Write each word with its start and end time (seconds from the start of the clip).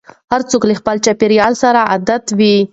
هر 0.31 0.41
څوک 0.49 0.61
له 0.69 0.73
خپل 0.79 0.95
چاپېريال 1.05 1.53
سره 1.63 1.79
عادت 1.91 2.23
وي. 2.39 2.55